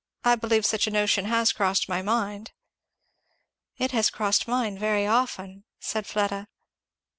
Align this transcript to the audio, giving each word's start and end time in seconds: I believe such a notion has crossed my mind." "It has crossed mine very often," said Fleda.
I 0.23 0.33
believe 0.33 0.65
such 0.65 0.87
a 0.87 0.89
notion 0.89 1.25
has 1.25 1.51
crossed 1.51 1.87
my 1.87 2.01
mind." 2.01 2.53
"It 3.77 3.91
has 3.91 4.09
crossed 4.09 4.47
mine 4.47 4.75
very 4.75 5.05
often," 5.05 5.63
said 5.79 6.07
Fleda. 6.07 6.47